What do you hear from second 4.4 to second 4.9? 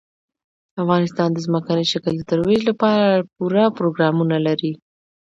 لري.